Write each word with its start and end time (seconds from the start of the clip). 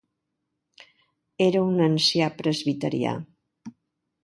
Era 1.49 1.61
un 1.67 1.77
ancià 1.89 2.31
presbiterià. 2.41 3.15